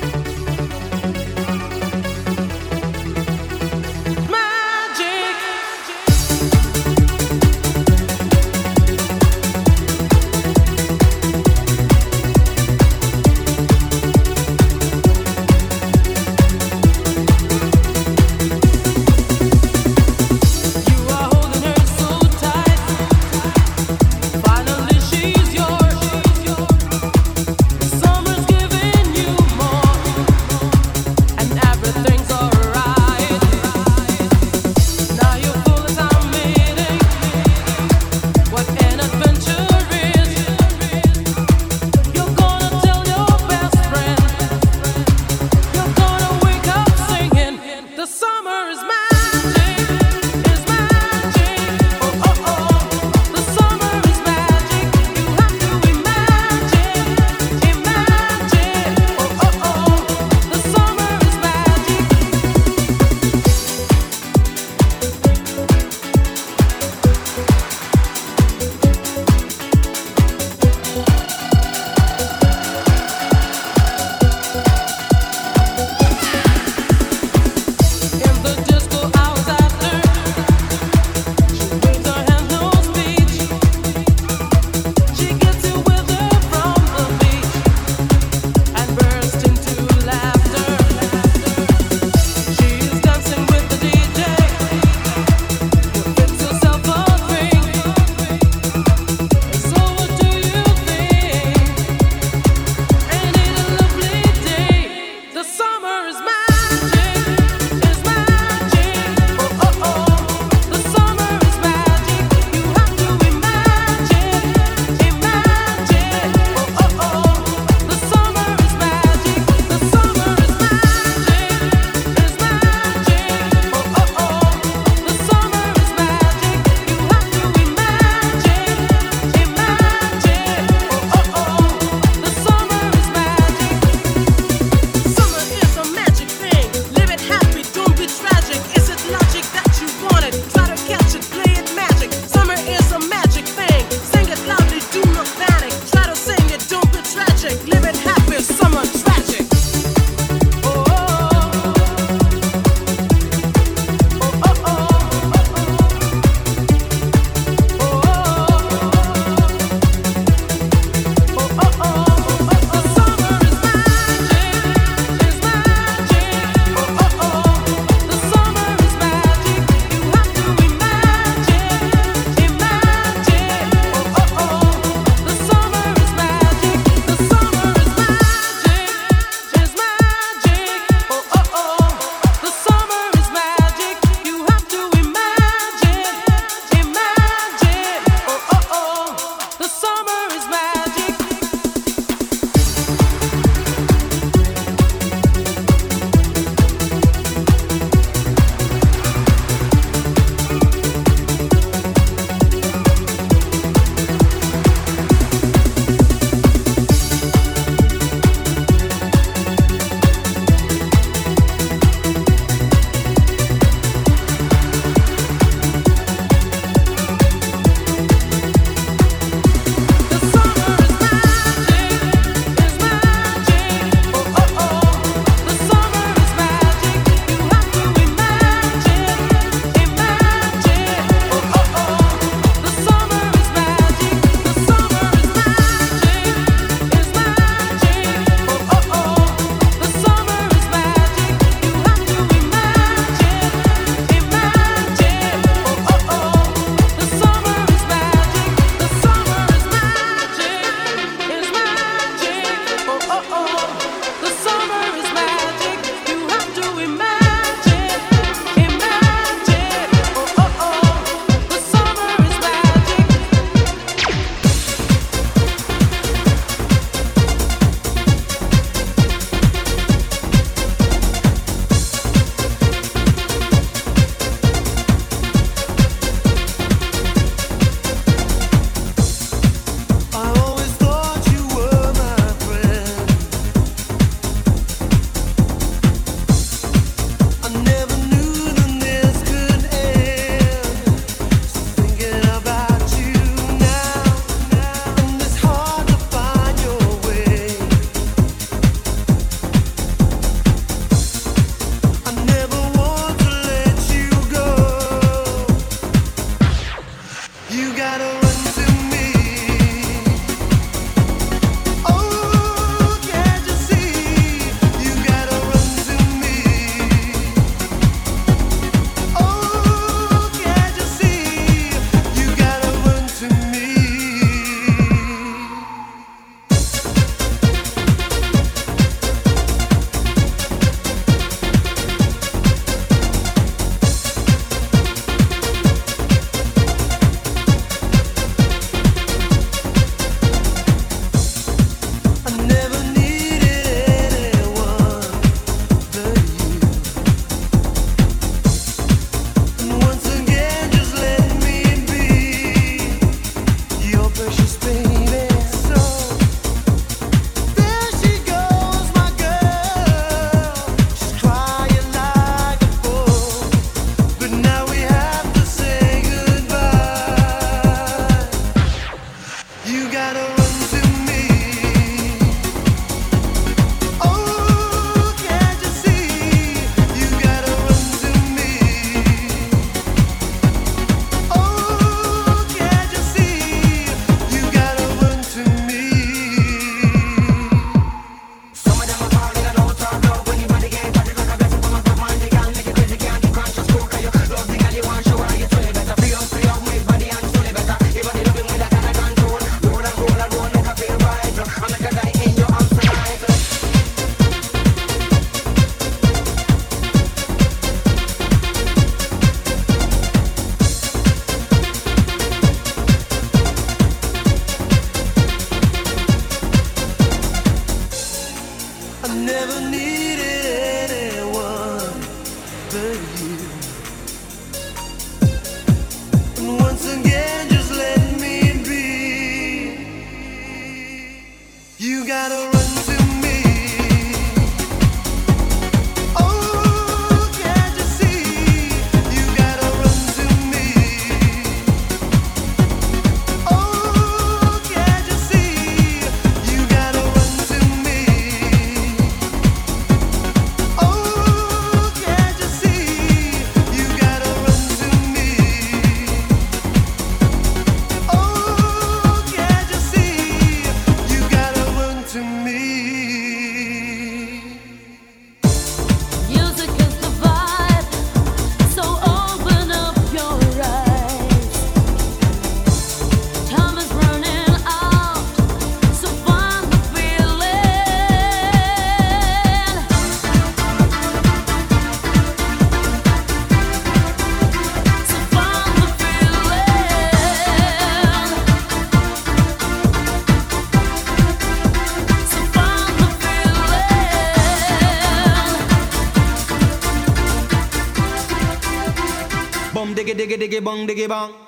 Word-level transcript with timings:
diggy 500.51 500.59
diggy 500.59 500.83
diggy 500.83 501.07
bong 501.07 501.40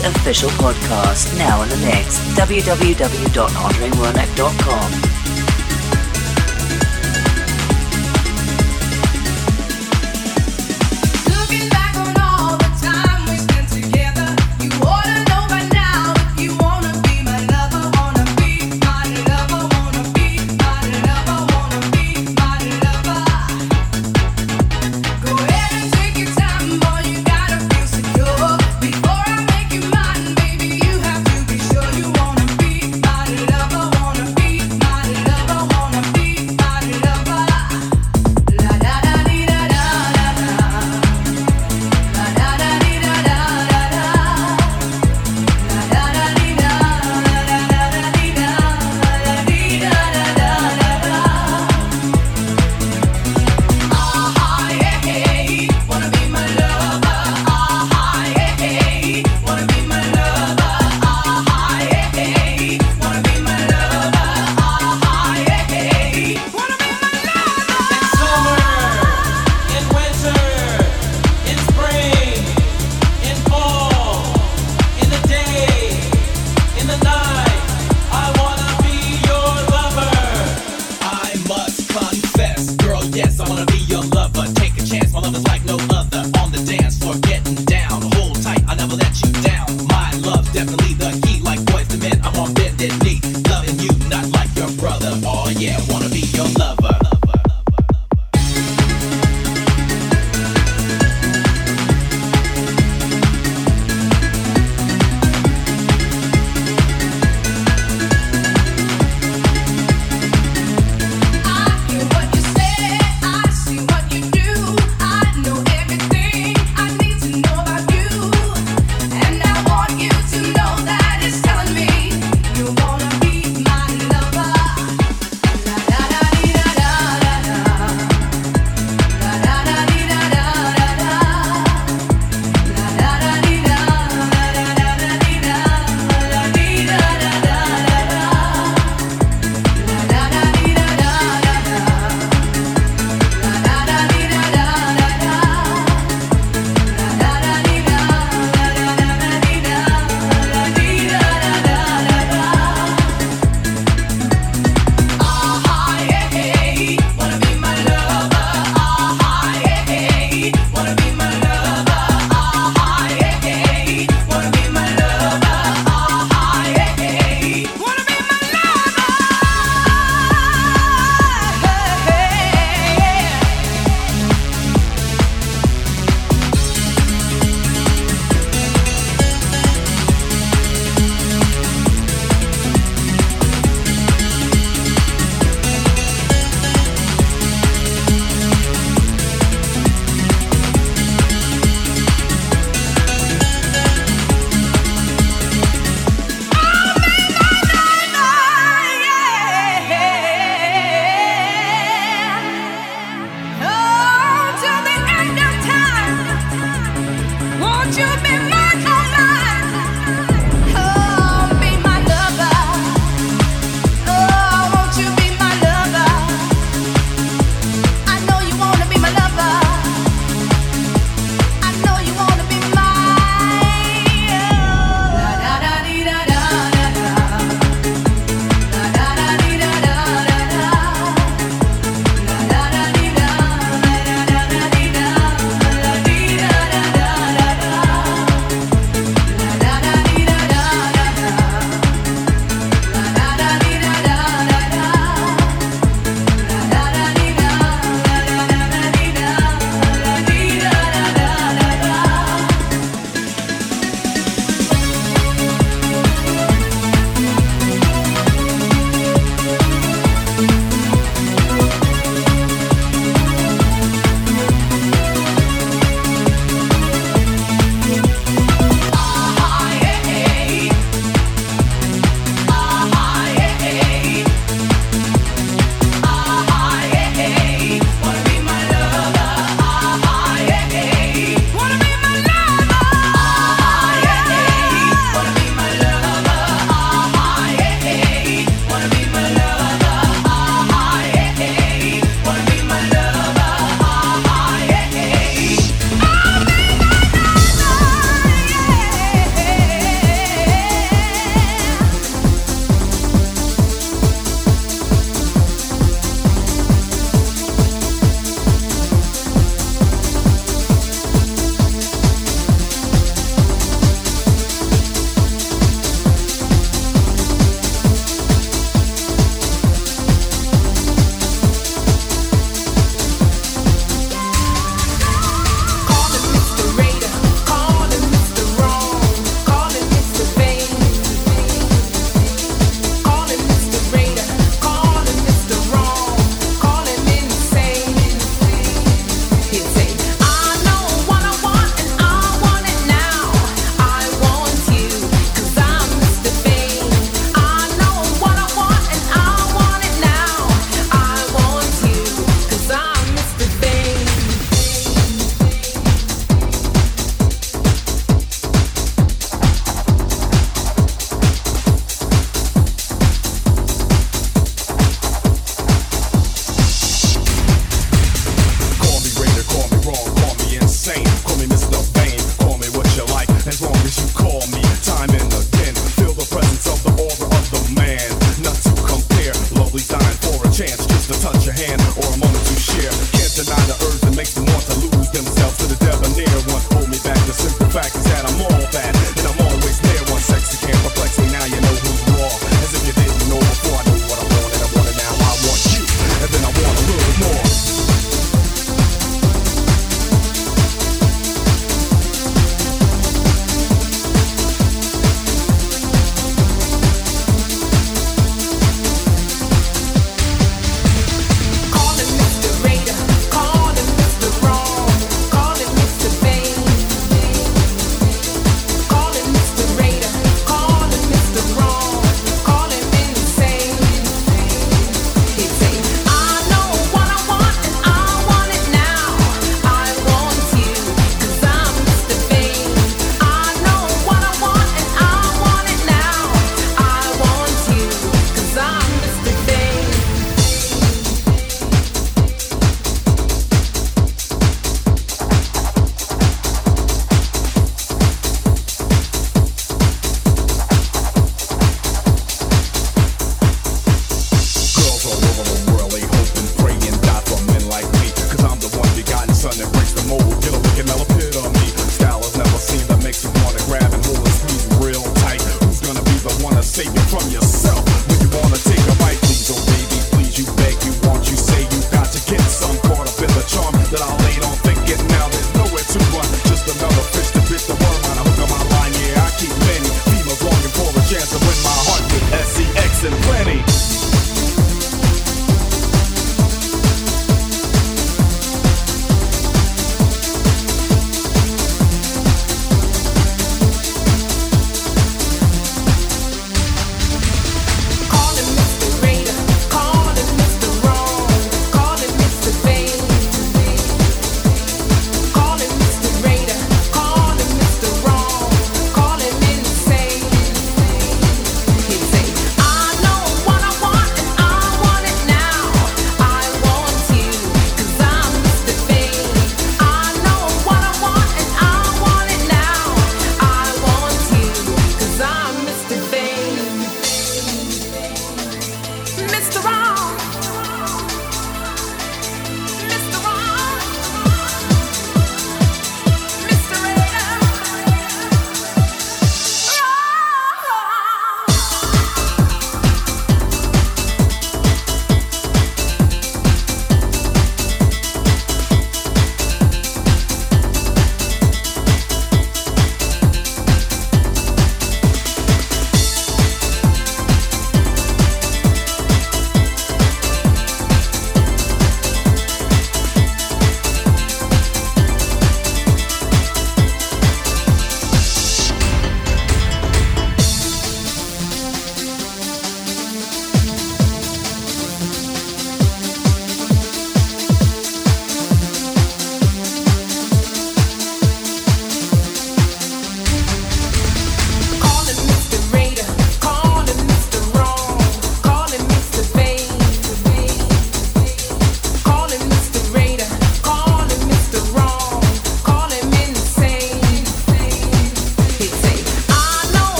official 0.00 0.50
podcast, 0.50 1.36
now 1.38 1.62
in 1.62 1.68
the 1.68 1.76
mix. 1.78 2.18
www.andrewernick.com. 2.36 5.05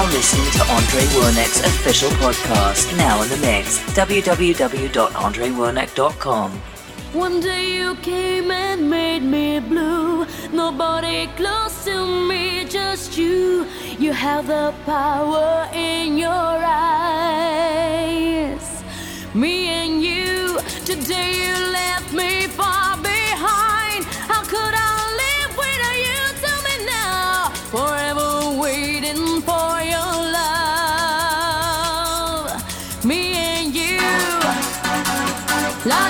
now 0.00 0.08
listening 0.12 0.50
to 0.52 0.62
Andre 0.72 1.02
Wernick's 1.16 1.60
official 1.60 2.10
podcast, 2.22 2.96
Now 2.96 3.20
in 3.22 3.28
the 3.28 3.36
Mix, 3.36 3.80
www.andrewernick.com. 3.92 6.50
One 7.12 7.40
day 7.40 7.74
you 7.76 7.94
came 7.96 8.50
and 8.50 8.88
made 8.88 9.22
me 9.22 9.60
blue. 9.60 10.24
Nobody 10.52 11.26
close 11.36 11.84
to 11.84 12.06
me, 12.28 12.64
just 12.64 13.18
you. 13.18 13.66
You 13.98 14.12
have 14.12 14.46
the 14.46 14.72
power 14.86 15.68
in 15.74 16.16
your 16.16 16.30
eyes. 17.44 18.82
Me 19.34 19.68
and 19.68 20.02
you, 20.02 20.58
today 20.86 21.34
you 21.44 21.54
live. 21.72 21.89
Love. 35.86 36.09